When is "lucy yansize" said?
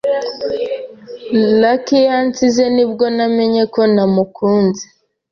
1.59-2.63